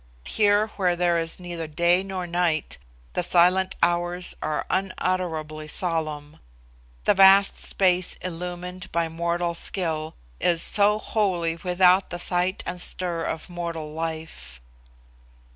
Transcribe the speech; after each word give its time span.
Here, 0.25 0.65
where 0.81 0.95
there 0.95 1.19
is 1.19 1.39
neither 1.39 1.67
day 1.67 2.01
nor 2.01 2.25
night, 2.25 2.79
the 3.13 3.21
Silent 3.21 3.75
Hours 3.83 4.35
are 4.41 4.65
unutterably 4.67 5.67
solemn 5.67 6.39
the 7.03 7.13
vast 7.13 7.55
space 7.55 8.15
illumined 8.21 8.91
by 8.91 9.07
mortal 9.09 9.53
skill 9.53 10.15
is 10.39 10.63
so 10.63 10.97
wholly 10.97 11.57
without 11.57 12.09
the 12.09 12.17
sight 12.17 12.63
and 12.65 12.81
stir 12.81 13.21
of 13.23 13.47
mortal 13.47 13.93
life. 13.93 14.59